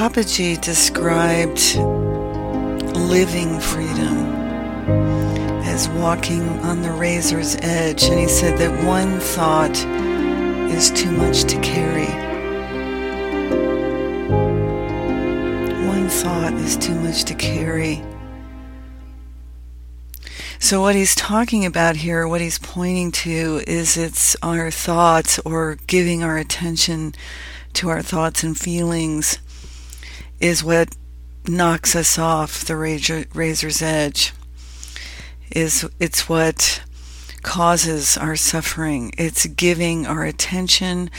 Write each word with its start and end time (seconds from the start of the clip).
Papaji 0.00 0.58
described 0.62 1.76
living 2.96 3.60
freedom 3.60 4.16
as 5.64 5.90
walking 5.90 6.48
on 6.60 6.80
the 6.80 6.90
razor's 6.90 7.54
edge, 7.56 8.04
and 8.04 8.18
he 8.18 8.26
said 8.26 8.56
that 8.56 8.86
one 8.86 9.20
thought 9.20 9.76
is 10.72 10.90
too 10.92 11.10
much 11.10 11.44
to 11.44 11.60
carry. 11.60 12.06
One 15.86 16.08
thought 16.08 16.54
is 16.54 16.78
too 16.78 16.94
much 16.94 17.24
to 17.24 17.34
carry. 17.34 18.02
So, 20.58 20.80
what 20.80 20.94
he's 20.94 21.14
talking 21.14 21.66
about 21.66 21.96
here, 21.96 22.26
what 22.26 22.40
he's 22.40 22.58
pointing 22.58 23.12
to, 23.12 23.62
is 23.66 23.98
it's 23.98 24.34
our 24.42 24.70
thoughts 24.70 25.38
or 25.40 25.76
giving 25.86 26.24
our 26.24 26.38
attention 26.38 27.14
to 27.74 27.90
our 27.90 28.00
thoughts 28.00 28.42
and 28.42 28.58
feelings 28.58 29.38
is 30.40 30.64
what 30.64 30.96
knocks 31.46 31.94
us 31.94 32.18
off 32.18 32.64
the 32.64 32.76
razor, 32.76 33.26
razor's 33.34 33.82
edge. 33.82 34.32
Is 35.50 35.88
it's 35.98 36.28
what 36.28 36.82
causes 37.42 38.16
our 38.16 38.36
suffering. 38.36 39.12
It's 39.18 39.46
giving 39.46 40.06
our 40.06 40.24
attention 40.24 41.10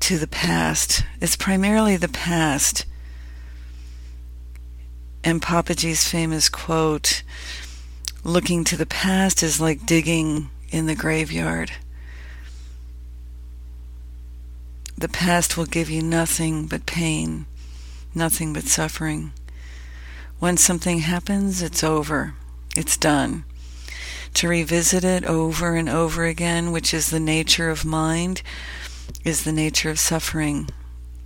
to 0.00 0.18
the 0.18 0.26
past. 0.26 1.04
It's 1.20 1.36
primarily 1.36 1.96
the 1.96 2.08
past. 2.08 2.84
And 5.24 5.42
Papaji's 5.42 6.08
famous 6.08 6.48
quote 6.48 7.22
looking 8.22 8.64
to 8.64 8.76
the 8.76 8.86
past 8.86 9.42
is 9.42 9.60
like 9.60 9.86
digging 9.86 10.50
in 10.70 10.86
the 10.86 10.94
graveyard. 10.94 11.72
The 14.98 15.08
past 15.08 15.56
will 15.56 15.66
give 15.66 15.90
you 15.90 16.02
nothing 16.02 16.66
but 16.66 16.86
pain, 16.86 17.46
nothing 18.16 18.52
but 18.52 18.64
suffering. 18.64 19.32
When 20.38 20.56
something 20.56 21.00
happens, 21.00 21.62
it's 21.62 21.84
over, 21.84 22.34
it's 22.74 22.96
done. 22.96 23.44
To 24.34 24.48
revisit 24.48 25.04
it 25.04 25.24
over 25.24 25.76
and 25.76 25.88
over 25.88 26.24
again, 26.24 26.72
which 26.72 26.92
is 26.92 27.10
the 27.10 27.20
nature 27.20 27.70
of 27.70 27.84
mind, 27.84 28.42
is 29.24 29.44
the 29.44 29.52
nature 29.52 29.88
of 29.90 29.98
suffering. 29.98 30.68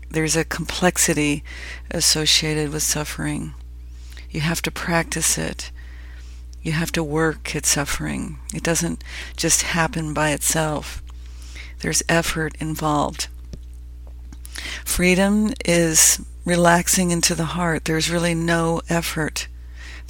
There's 0.09 0.37
a 0.37 0.45
complexity 0.45 1.43
associated 1.91 2.73
with 2.73 2.83
suffering. 2.83 3.55
You 4.31 4.41
have 4.43 4.63
to 4.63 4.71
practice 4.71 5.39
it. 5.39 5.71
You 6.63 6.73
have 6.73 6.93
to 6.93 7.03
work 7.03 7.57
at 7.57 7.67
suffering. 7.67 8.39
It 8.55 8.63
doesn't 8.63 9.03
just 9.37 9.63
happen 9.63 10.15
by 10.15 10.31
itself. 10.31 11.03
There's 11.81 12.03
effort 12.09 12.55
involved. 12.61 13.29
Freedom 14.85 15.53
is 15.65 16.21
relaxing 16.51 17.11
into 17.11 17.35
the 17.35 17.57
heart. 17.57 17.85
There's 17.85 18.11
really 18.11 18.35
no 18.35 18.83
effort. 18.89 19.49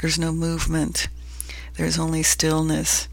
There's 0.00 0.19
no 0.19 0.33
movement. 0.33 1.08
There's 1.77 1.98
only 1.98 2.22
stillness. 2.22 3.08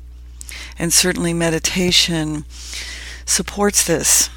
And 0.80 0.94
certainly 0.94 1.34
meditation 1.34 2.46
supports 3.26 3.86
this, 3.86 4.30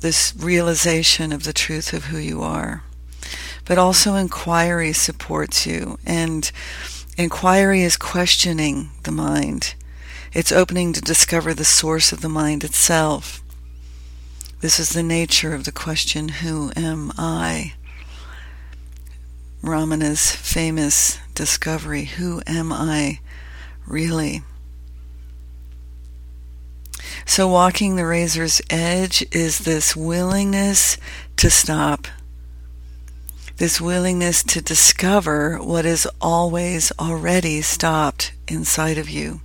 this 0.00 0.34
realization 0.36 1.32
of 1.32 1.44
the 1.44 1.52
truth 1.52 1.92
of 1.92 2.06
who 2.06 2.18
you 2.18 2.42
are. 2.42 2.82
But 3.64 3.78
also 3.78 4.16
inquiry 4.16 4.92
supports 4.92 5.66
you. 5.66 5.98
And 6.04 6.50
Inquiry 7.20 7.82
is 7.82 7.98
questioning 7.98 8.88
the 9.02 9.10
mind. 9.10 9.74
It's 10.32 10.50
opening 10.50 10.94
to 10.94 11.02
discover 11.02 11.52
the 11.52 11.66
source 11.66 12.12
of 12.12 12.22
the 12.22 12.30
mind 12.30 12.64
itself. 12.64 13.42
This 14.60 14.78
is 14.78 14.90
the 14.90 15.02
nature 15.02 15.54
of 15.54 15.64
the 15.64 15.72
question, 15.72 16.28
Who 16.28 16.70
am 16.76 17.12
I? 17.16 17.74
Ramana's 19.62 20.32
famous 20.32 21.18
discovery, 21.34 22.04
Who 22.04 22.42
am 22.46 22.72
I 22.72 23.20
really? 23.86 24.42
So, 27.26 27.48
walking 27.48 27.96
the 27.96 28.06
razor's 28.06 28.60
edge 28.70 29.24
is 29.32 29.60
this 29.60 29.96
willingness 29.96 30.96
to 31.36 31.50
stop 31.50 32.06
this 33.60 33.78
willingness 33.78 34.42
to 34.42 34.62
discover 34.62 35.58
what 35.58 35.84
is 35.84 36.08
always 36.18 36.90
already 36.98 37.60
stopped 37.60 38.32
inside 38.48 38.96
of 38.96 39.10
you. 39.10 39.42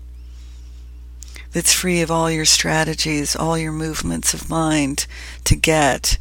That's 1.55 1.71
free 1.71 2.01
of 2.01 2.11
all 2.11 2.29
your 2.29 2.43
strategies, 2.43 3.33
all 3.33 3.57
your 3.57 3.71
movements 3.71 4.33
of 4.33 4.49
mind 4.49 5.07
to 5.45 5.55
get, 5.55 6.17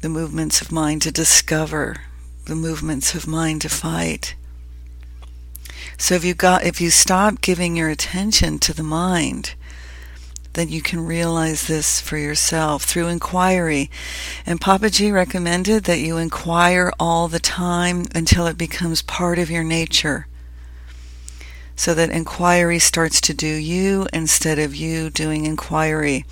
the 0.00 0.08
movements 0.08 0.62
of 0.62 0.72
mind 0.72 1.02
to 1.02 1.12
discover, 1.12 1.96
the 2.46 2.54
movements 2.54 3.14
of 3.14 3.26
mind 3.26 3.60
to 3.60 3.68
fight. 3.68 4.36
So 5.98 6.14
if 6.14 6.24
you 6.24 6.32
got 6.32 6.64
if 6.64 6.80
you 6.80 6.88
stop 6.88 7.42
giving 7.42 7.76
your 7.76 7.90
attention 7.90 8.58
to 8.60 8.72
the 8.72 8.82
mind, 8.82 9.54
then 10.54 10.70
you 10.70 10.80
can 10.80 11.04
realize 11.04 11.66
this 11.66 12.00
for 12.00 12.16
yourself 12.16 12.84
through 12.84 13.08
inquiry. 13.08 13.90
And 14.46 14.62
Papaji 14.62 15.12
recommended 15.12 15.84
that 15.84 16.00
you 16.00 16.16
inquire 16.16 16.90
all 16.98 17.28
the 17.28 17.38
time 17.38 18.06
until 18.14 18.46
it 18.46 18.56
becomes 18.56 19.02
part 19.02 19.38
of 19.38 19.50
your 19.50 19.62
nature. 19.62 20.26
So 21.80 21.94
that 21.94 22.10
inquiry 22.10 22.78
starts 22.78 23.22
to 23.22 23.32
do 23.32 23.46
you 23.46 24.06
instead 24.12 24.58
of 24.58 24.76
you 24.76 25.08
doing 25.08 25.46
inquiry. 25.46 26.26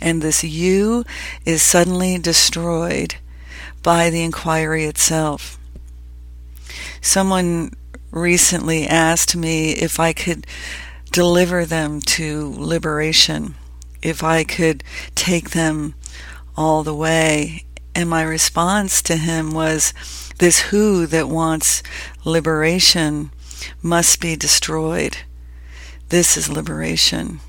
And 0.00 0.22
this 0.22 0.44
you 0.44 1.02
is 1.44 1.60
suddenly 1.60 2.18
destroyed 2.18 3.16
by 3.82 4.10
the 4.10 4.22
inquiry 4.22 4.84
itself. 4.84 5.58
Someone 7.00 7.72
recently 8.12 8.86
asked 8.86 9.34
me 9.34 9.72
if 9.72 9.98
I 9.98 10.12
could 10.12 10.46
deliver 11.10 11.66
them 11.66 12.00
to 12.02 12.54
liberation 12.56 13.56
if 14.02 14.22
I 14.22 14.44
could 14.44 14.84
take 15.16 15.50
them 15.50 15.94
all 16.56 16.84
the 16.84 16.94
way. 16.94 17.64
And 17.92 18.08
my 18.08 18.22
response 18.22 19.02
to 19.02 19.16
him 19.16 19.50
was 19.50 19.94
this 20.38 20.60
who 20.70 21.06
that 21.08 21.28
wants 21.28 21.82
liberation 22.24 23.32
must 23.82 24.20
be 24.20 24.36
destroyed. 24.36 25.18
This 26.08 26.36
is 26.36 26.48
liberation. 26.48 27.40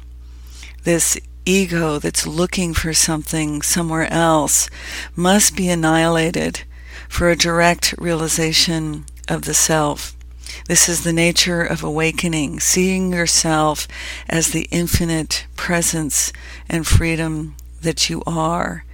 This 0.83 1.19
ego 1.45 1.99
that's 1.99 2.25
looking 2.25 2.73
for 2.73 2.93
something 2.93 3.61
somewhere 3.61 4.11
else 4.11 4.69
must 5.15 5.55
be 5.55 5.69
annihilated 5.69 6.63
for 7.09 7.29
a 7.29 7.35
direct 7.35 7.93
realization 7.97 9.05
of 9.27 9.43
the 9.43 9.53
self. 9.53 10.15
This 10.67 10.87
is 10.87 11.03
the 11.03 11.13
nature 11.13 11.61
of 11.61 11.83
awakening, 11.83 12.59
seeing 12.59 13.11
yourself 13.11 13.87
as 14.29 14.49
the 14.51 14.67
infinite 14.71 15.45
presence 15.55 16.31
and 16.69 16.87
freedom 16.87 17.55
that 17.81 18.09
you 18.09 18.23
are. 18.25 18.85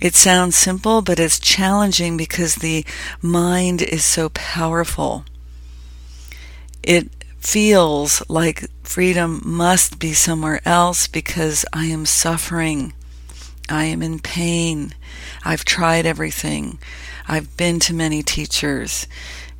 It 0.00 0.14
sounds 0.14 0.56
simple, 0.56 1.00
but 1.02 1.18
it's 1.18 1.38
challenging 1.38 2.16
because 2.16 2.56
the 2.56 2.84
mind 3.22 3.80
is 3.82 4.04
so 4.04 4.28
powerful. 4.30 5.24
It 6.86 7.10
feels 7.38 8.22
like 8.28 8.70
freedom 8.82 9.40
must 9.44 9.98
be 9.98 10.12
somewhere 10.12 10.60
else 10.64 11.06
because 11.06 11.64
I 11.72 11.86
am 11.86 12.04
suffering. 12.04 12.92
I 13.68 13.84
am 13.84 14.02
in 14.02 14.18
pain. 14.18 14.94
I've 15.44 15.64
tried 15.64 16.04
everything. 16.04 16.78
I've 17.26 17.56
been 17.56 17.80
to 17.80 17.94
many 17.94 18.22
teachers 18.22 19.06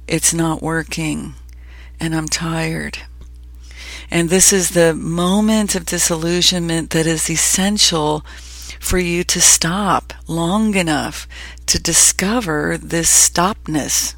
it's 0.06 0.34
not 0.34 0.62
working 0.62 1.34
and 1.98 2.14
I'm 2.14 2.28
tired. 2.28 2.98
And 4.10 4.28
this 4.28 4.52
is 4.52 4.70
the 4.70 4.94
moment 4.94 5.74
of 5.74 5.86
disillusionment 5.86 6.90
that 6.90 7.06
is 7.06 7.30
essential 7.30 8.20
for 8.80 8.98
you 8.98 9.24
to 9.24 9.40
stop 9.40 10.12
long 10.28 10.74
enough 10.74 11.26
to 11.66 11.80
discover 11.80 12.76
this 12.76 13.08
stopness, 13.08 14.14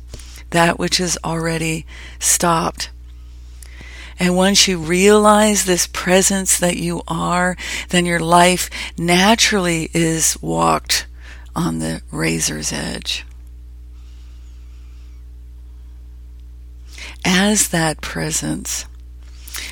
that 0.50 0.78
which 0.78 0.98
is 0.98 1.16
already 1.24 1.86
stopped. 2.18 2.90
And 4.18 4.36
once 4.36 4.66
you 4.66 4.78
realize 4.78 5.64
this 5.64 5.86
presence 5.86 6.58
that 6.58 6.76
you 6.76 7.02
are, 7.06 7.56
then 7.90 8.06
your 8.06 8.20
life 8.20 8.70
naturally 8.98 9.90
is 9.92 10.38
walked 10.40 11.06
on 11.54 11.78
the 11.78 12.02
razor's 12.10 12.72
edge. 12.72 13.26
as 17.26 17.68
that 17.68 18.00
presence. 18.00 18.86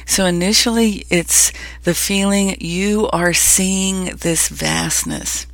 So 0.07 0.27
initially, 0.27 1.07
it's 1.09 1.53
the 1.85 1.95
feeling 1.95 2.57
you 2.61 3.09
are 3.13 3.33
seeing 3.33 4.17
this 4.17 4.49
vastness. 4.49 5.47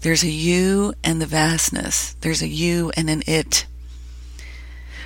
There's 0.00 0.22
a 0.22 0.30
you 0.30 0.94
and 1.02 1.20
the 1.20 1.26
vastness. 1.26 2.14
There's 2.20 2.40
a 2.40 2.48
you 2.48 2.92
and 2.96 3.10
an 3.10 3.22
it. 3.26 3.66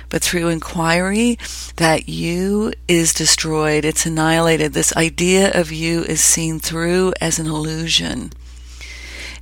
But 0.09 0.23
through 0.23 0.49
inquiry, 0.49 1.37
that 1.75 2.09
you 2.09 2.73
is 2.87 3.13
destroyed. 3.13 3.85
It's 3.85 4.05
annihilated. 4.05 4.73
This 4.73 4.95
idea 4.95 5.51
of 5.53 5.71
you 5.71 6.03
is 6.03 6.21
seen 6.21 6.59
through 6.59 7.13
as 7.21 7.37
an 7.39 7.45
illusion. 7.45 8.31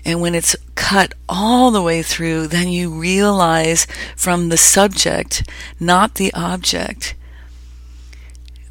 And 0.04 0.22
when 0.22 0.36
it's 0.36 0.56
cut 0.76 1.14
all 1.28 1.72
the 1.72 1.82
way 1.82 2.02
through, 2.02 2.48
then 2.48 2.70
you 2.70 2.92
realize 2.92 3.88
from 4.16 4.50
the 4.50 4.58
subject, 4.58 5.50
not 5.80 6.16
the 6.16 6.34
object, 6.34 7.16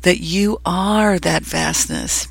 that 0.02 0.18
you 0.18 0.60
are 0.64 1.18
that 1.18 1.42
vastness. 1.42 2.28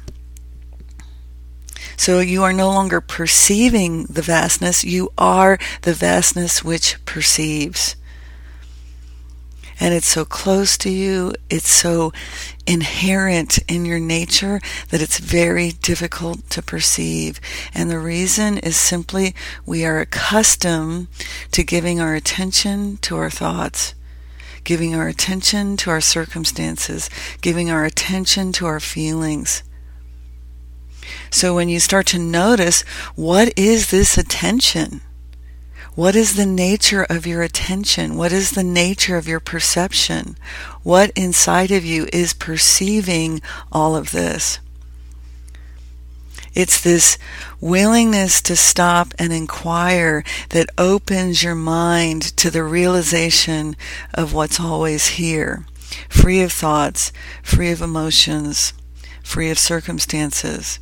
So 1.98 2.20
you 2.20 2.44
are 2.44 2.54
no 2.54 2.70
longer 2.70 3.00
perceiving 3.00 4.06
the 4.06 4.22
vastness, 4.22 4.84
you 4.84 5.12
are 5.18 5.60
the 5.84 5.94
vastness 5.94 6.64
which 6.64 7.04
perceives. 7.06 7.96
And 9.80 9.94
it's 9.94 10.08
so 10.08 10.26
close 10.26 10.78
to 10.80 10.90
you, 10.90 11.34
it's 11.50 11.70
so 11.70 12.14
inherent 12.66 13.60
in 13.68 13.86
your 13.86 14.00
nature 14.00 14.62
that 14.90 15.02
it's 15.02 15.20
very 15.20 15.72
difficult 15.72 16.50
to 16.52 16.62
perceive. 16.62 17.42
And 17.74 17.92
the 17.92 18.00
reason 18.00 18.58
is 18.58 18.78
simply 18.78 19.36
we 19.66 19.86
are 19.86 20.00
accustomed 20.00 21.08
to 21.52 21.64
giving 21.64 22.00
our 22.00 22.16
attention 22.16 22.98
to 22.98 23.18
our 23.18 23.30
thoughts 23.30 23.96
giving 24.66 24.96
our 24.96 25.08
attention 25.08 25.78
to 25.78 25.92
our 25.92 26.02
circumstances, 26.02 27.10
giving 27.40 27.70
our 27.70 27.86
attention 27.86 28.52
to 28.52 28.66
our 28.66 28.80
feelings. 28.80 29.64
So 31.30 31.56
when 31.56 31.70
you 31.70 31.80
start 31.80 32.08
to 32.08 32.20
notice, 32.20 32.82
what 33.16 33.58
is 33.58 33.92
this 33.92 34.18
attention? 34.18 35.02
What 35.96 36.14
is 36.18 36.36
the 36.36 36.46
nature 36.46 37.04
of 37.10 37.26
your 37.26 37.42
attention? 37.42 38.18
What 38.18 38.34
is 38.34 38.52
the 38.52 38.66
nature 38.66 39.16
of 39.16 39.30
your 39.30 39.40
perception? 39.40 40.36
What 40.84 41.10
inside 41.16 41.72
of 41.72 41.86
you 41.86 42.08
is 42.12 42.34
perceiving 42.34 43.42
all 43.72 43.96
of 43.96 44.12
this? 44.12 44.60
It's 46.54 46.82
this 46.82 47.18
willingness 47.62 48.42
to 48.42 48.58
stop 48.58 49.14
and 49.18 49.32
inquire 49.32 50.26
that 50.50 50.70
opens 50.78 51.44
your 51.44 51.56
mind 51.56 52.24
to 52.38 52.50
the 52.50 52.64
realization 52.64 53.78
of 54.14 54.34
what's 54.34 54.60
always 54.60 55.08
here, 55.08 55.66
free 56.10 56.42
of 56.42 56.52
thoughts, 56.52 57.14
free 57.42 57.72
of 57.72 57.82
emotions, 57.82 58.74
free 59.24 59.50
of 59.50 59.58
circumstances. 59.58 60.80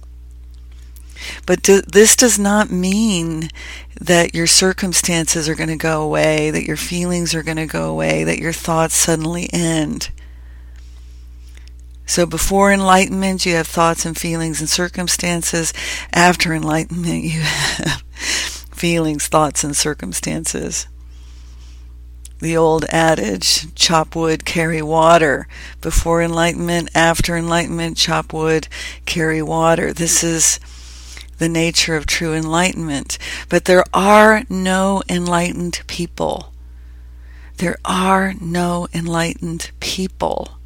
But 1.46 1.62
do, 1.62 1.82
this 1.82 2.16
does 2.16 2.38
not 2.40 2.72
mean 2.72 3.50
that 4.00 4.36
your 4.36 4.48
circumstances 4.48 5.48
are 5.48 5.56
going 5.56 5.70
to 5.70 5.76
go 5.76 6.02
away, 6.02 6.52
that 6.52 6.66
your 6.66 6.78
feelings 6.78 7.34
are 7.34 7.44
going 7.44 7.58
to 7.58 7.66
go 7.66 7.90
away, 7.90 8.24
that 8.24 8.40
your 8.40 8.54
thoughts 8.54 8.96
suddenly 8.96 9.50
end. 9.54 10.10
So 12.06 12.26
before 12.26 12.72
enlightenment, 12.72 13.46
you 13.46 13.56
have 13.56 13.68
thoughts 13.68 14.06
and 14.06 14.18
feelings 14.18 14.60
and 14.60 14.70
circumstances. 14.70 15.74
After 16.12 16.54
enlightenment, 16.54 17.24
you 17.24 17.42
have 17.42 18.02
feelings, 18.72 19.28
thoughts, 19.28 19.64
and 19.64 19.76
circumstances. 19.76 20.88
The 22.40 22.58
old 22.58 22.84
adage, 22.90 23.74
chop 23.74 24.18
wood, 24.18 24.44
carry 24.44 24.82
water. 24.82 25.48
Before 25.80 26.22
enlightenment, 26.22 26.90
after 26.94 27.38
enlightenment, 27.38 27.96
chop 27.96 28.34
wood, 28.34 28.68
carry 29.06 29.42
water. 29.42 29.94
This 29.94 30.26
is 30.26 30.60
the 31.44 31.50
nature 31.50 31.98
of 31.98 32.06
true 32.06 32.34
enlightenment. 32.34 33.18
But 33.50 33.66
there 33.66 33.84
are 33.94 34.44
no 34.48 35.04
enlightened 35.10 35.82
people. 35.88 36.54
There 37.58 37.76
are 37.84 38.34
no 38.40 38.88
enlightened 38.94 39.72
people. 39.82 40.58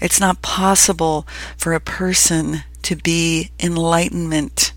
It's 0.00 0.18
not 0.18 0.42
possible 0.42 1.28
for 1.56 1.74
a 1.74 1.80
person 1.80 2.64
to 2.82 2.96
be 2.96 3.52
enlightenment. 3.60 4.72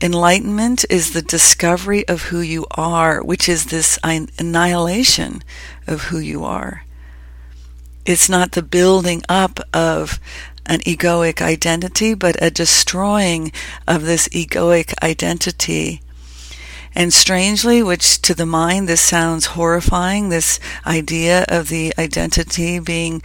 Enlightenment 0.00 0.84
is 0.88 1.12
the 1.12 1.22
discovery 1.22 2.06
of 2.06 2.26
who 2.26 2.40
you 2.40 2.66
are, 2.76 3.24
which 3.24 3.48
is 3.48 3.66
this 3.66 3.98
annihilation 4.04 5.42
of 5.88 6.02
who 6.02 6.18
you 6.20 6.44
are. 6.44 6.84
It's 8.06 8.28
not 8.28 8.52
the 8.52 8.62
building 8.62 9.24
up 9.28 9.58
of 9.72 10.20
an 10.66 10.80
egoic 10.80 11.40
identity, 11.42 12.14
but 12.14 12.40
a 12.42 12.50
destroying 12.50 13.52
of 13.86 14.04
this 14.04 14.28
egoic 14.28 14.94
identity. 15.02 16.00
And 16.94 17.12
strangely, 17.12 17.82
which 17.82 18.22
to 18.22 18.34
the 18.34 18.46
mind 18.46 18.88
this 18.88 19.00
sounds 19.00 19.46
horrifying, 19.46 20.28
this 20.28 20.60
idea 20.86 21.44
of 21.48 21.68
the 21.68 21.92
identity 21.98 22.78
being 22.78 23.22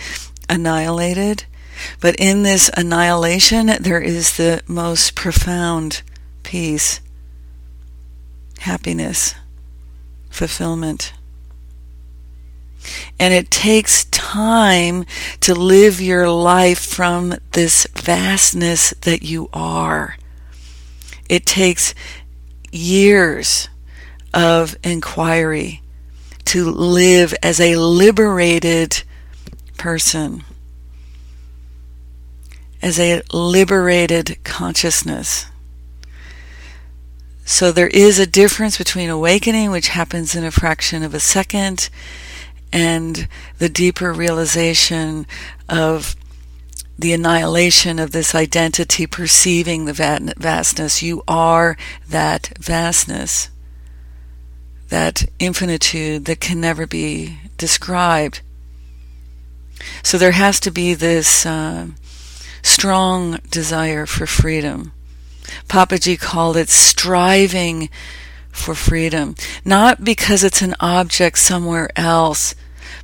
annihilated. 0.50 1.46
But 2.02 2.16
in 2.16 2.44
this 2.44 2.70
annihilation, 2.76 3.68
there 3.80 4.02
is 4.02 4.38
the 4.38 4.62
most 4.68 5.16
profound 5.16 6.02
peace, 6.44 7.00
happiness, 8.60 9.36
fulfillment. 10.30 11.14
And 13.20 13.34
it 13.34 13.52
takes 13.52 14.06
time 14.06 15.06
to 15.42 15.54
live 15.54 16.00
your 16.00 16.30
life 16.30 16.80
from 16.80 17.36
this 17.52 17.88
vastness 17.94 18.94
that 19.02 19.22
you 19.22 19.50
are. 19.54 20.18
It 21.28 21.46
takes 21.46 21.94
years 22.72 23.70
of 24.34 24.76
inquiry 24.84 25.82
to 26.46 26.70
live 26.72 27.34
as 27.44 27.60
a 27.60 27.76
liberated 27.76 29.04
person 29.78 30.44
as 32.82 33.00
a 33.00 33.22
liberated 33.34 34.38
consciousness. 34.44 35.46
So 37.46 37.72
there 37.72 37.88
is 37.88 38.20
a 38.20 38.28
difference 38.28 38.78
between 38.78 39.10
awakening, 39.10 39.72
which 39.72 39.90
happens 39.90 40.36
in 40.36 40.44
a 40.44 40.52
fraction 40.52 41.04
of 41.04 41.14
a 41.14 41.20
second, 41.20 41.90
and 42.72 43.28
the 43.58 43.70
deeper 43.70 44.14
realization 44.14 45.26
of 45.68 46.16
the 46.98 47.14
annihilation 47.14 47.98
of 47.98 48.12
this 48.12 48.36
identity, 48.36 49.08
perceiving 49.08 49.86
the 49.86 50.34
vastness. 50.38 51.02
You 51.02 51.24
are 51.28 51.78
that 52.10 52.52
vastness, 52.60 53.50
that 54.90 55.26
infinitude 55.40 56.26
that 56.26 56.42
can 56.42 56.60
never 56.60 56.86
be 56.86 57.40
described. 57.58 58.42
So 60.04 60.18
there 60.18 60.34
has 60.34 60.60
to 60.60 60.72
be 60.72 60.94
this 60.94 61.46
uh, 61.46 61.88
strong 62.62 63.40
desire 63.50 64.06
for 64.06 64.26
freedom. 64.26 64.92
Papaji 65.70 66.20
called 66.20 66.58
it 66.58 66.70
striving 66.70 67.90
for 68.60 68.76
freedom, 68.76 69.36
not 69.66 70.04
because 70.04 70.44
it's 70.44 70.62
an 70.62 70.76
object 70.80 71.38
somewhere 71.38 71.90
else, 71.96 72.56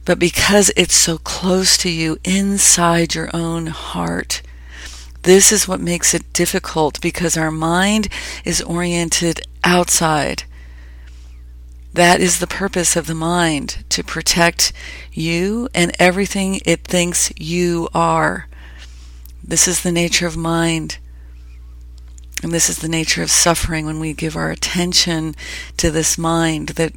but 0.06 0.20
because 0.20 0.72
it's 0.76 0.96
so 0.96 1.18
close 1.18 1.78
to 1.78 1.90
you 1.90 2.18
inside 2.24 3.16
your 3.16 3.30
own 3.34 3.68
heart. 3.68 4.42
This 5.24 5.52
is 5.52 5.68
what 5.68 5.80
makes 5.80 6.14
it 6.14 6.34
difficult 6.34 7.02
because 7.02 7.36
our 7.36 7.50
mind 7.52 8.10
is 8.44 8.62
oriented 8.62 9.42
outside. 9.64 10.44
That 11.94 12.20
is 12.20 12.40
the 12.40 12.46
purpose 12.46 12.96
of 12.96 13.08
the 13.08 13.16
mind, 13.16 13.86
to 13.90 14.04
protect 14.04 14.74
you 15.12 15.70
and 15.74 15.96
everything 15.98 16.60
it 16.66 16.84
thinks 16.84 17.32
you 17.38 17.88
are. 17.94 18.48
This 19.44 19.68
is 19.68 19.82
the 19.82 19.92
nature 19.92 20.28
of 20.28 20.36
mind. 20.36 20.98
And 22.46 22.54
this 22.54 22.70
is 22.70 22.78
the 22.78 22.88
nature 22.88 23.24
of 23.24 23.32
suffering 23.32 23.88
when 23.88 24.00
we 24.00 24.14
give 24.14 24.36
our 24.36 24.52
attention 24.52 25.34
to 25.78 25.90
this 25.90 26.16
mind 26.16 26.68
that 26.78 26.94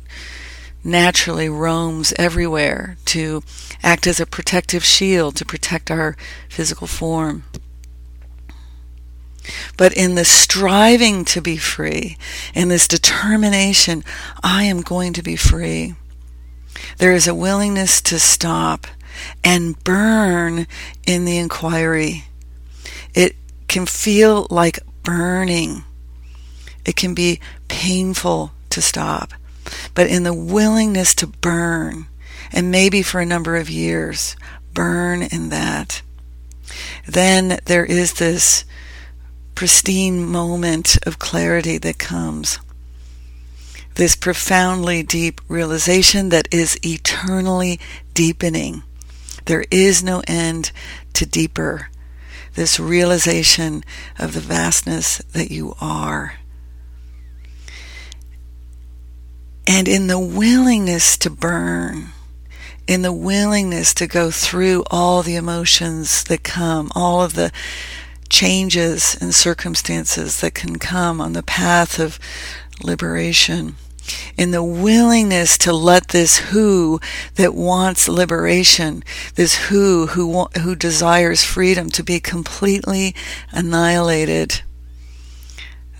naturally 0.84 1.48
roams 1.48 2.12
everywhere 2.18 2.98
to 3.06 3.42
act 3.82 4.06
as 4.06 4.20
a 4.20 4.26
protective 4.26 4.84
shield 4.84 5.36
to 5.36 5.46
protect 5.46 5.90
our 5.90 6.18
physical 6.50 6.86
form. 6.86 7.44
But 9.78 9.94
in 9.94 10.16
the 10.16 10.26
striving 10.26 11.24
to 11.24 11.40
be 11.40 11.56
free, 11.56 12.18
in 12.52 12.68
this 12.68 12.86
determination, 12.86 14.04
I 14.42 14.64
am 14.64 14.82
going 14.82 15.14
to 15.14 15.22
be 15.22 15.36
free, 15.36 15.94
there 16.98 17.14
is 17.14 17.26
a 17.26 17.34
willingness 17.34 18.02
to 18.02 18.18
stop 18.18 18.86
and 19.42 19.82
burn 19.82 20.66
in 21.06 21.24
the 21.24 21.38
inquiry. 21.38 22.24
It 23.14 23.34
can 23.66 23.86
feel 23.86 24.46
like 24.50 24.80
burning. 25.08 25.84
It 26.84 26.94
can 26.94 27.14
be 27.14 27.40
painful 27.68 28.52
to 28.68 28.82
stop. 28.82 29.32
But 29.94 30.08
in 30.08 30.22
the 30.22 30.34
willingness 30.34 31.14
to 31.14 31.26
burn, 31.26 32.08
and 32.52 32.70
maybe 32.70 33.00
for 33.00 33.18
a 33.18 33.24
number 33.24 33.56
of 33.56 33.70
years, 33.70 34.36
burn 34.74 35.22
in 35.22 35.48
that, 35.48 36.02
then 37.06 37.58
there 37.64 37.86
is 37.86 38.14
this 38.14 38.66
pristine 39.54 40.26
moment 40.26 40.98
of 41.06 41.18
clarity 41.18 41.78
that 41.78 41.98
comes. 41.98 42.58
This 43.94 44.14
profoundly 44.14 45.02
deep 45.02 45.40
realization 45.48 46.28
that 46.28 46.48
is 46.52 46.78
eternally 46.84 47.80
deepening. 48.12 48.82
There 49.46 49.64
is 49.70 50.02
no 50.02 50.22
end 50.28 50.70
to 51.14 51.24
deeper 51.24 51.88
this 52.58 52.80
realization 52.80 53.84
of 54.18 54.34
the 54.34 54.40
vastness 54.40 55.18
that 55.32 55.50
you 55.50 55.76
are. 55.80 56.34
And 59.64 59.86
in 59.86 60.08
the 60.08 60.18
willingness 60.18 61.16
to 61.18 61.30
burn, 61.30 62.08
in 62.88 63.02
the 63.02 63.12
willingness 63.12 63.94
to 63.94 64.08
go 64.08 64.32
through 64.32 64.82
all 64.90 65.22
the 65.22 65.36
emotions 65.36 66.24
that 66.24 66.42
come, 66.42 66.90
all 66.96 67.22
of 67.22 67.34
the 67.34 67.52
changes 68.28 69.16
and 69.20 69.32
circumstances 69.32 70.40
that 70.40 70.54
can 70.54 70.80
come 70.80 71.20
on 71.20 71.34
the 71.34 71.44
path 71.44 72.00
of 72.00 72.18
liberation 72.82 73.76
in 74.36 74.50
the 74.50 74.62
willingness 74.62 75.58
to 75.58 75.72
let 75.72 76.08
this 76.08 76.38
who 76.38 77.00
that 77.34 77.54
wants 77.54 78.08
liberation, 78.08 79.02
this 79.34 79.68
who 79.68 80.06
who 80.08 80.48
who 80.62 80.74
desires 80.74 81.44
freedom 81.44 81.90
to 81.90 82.02
be 82.02 82.20
completely 82.20 83.14
annihilated, 83.50 84.62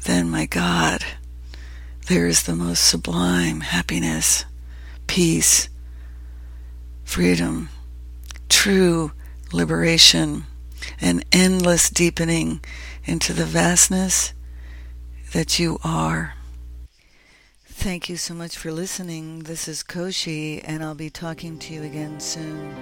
then 0.05 0.31
my 0.31 0.47
God, 0.47 1.05
there 2.07 2.27
is 2.27 2.45
the 2.45 2.55
most 2.55 2.85
sublime 2.85 3.61
happiness, 3.61 4.45
peace, 5.07 5.69
freedom, 7.05 7.69
true 8.49 9.13
liberation, 9.53 10.47
an 11.01 11.23
endless 11.33 11.91
deepening 11.91 12.61
into 13.05 13.33
the 13.33 13.45
vastness 13.45 14.33
that 15.33 15.59
you 15.59 15.79
are. 15.85 16.35
Thank 17.81 18.09
you 18.09 18.17
so 18.17 18.35
much 18.35 18.59
for 18.59 18.73
listening. 18.73 19.45
This 19.45 19.69
is 19.69 19.85
Koshi, 19.85 20.61
and 20.65 20.83
I'll 20.83 20.97
be 20.97 21.11
talking 21.11 21.61
to 21.61 21.73
you 21.73 21.85
again 21.85 22.19
soon. 22.19 22.75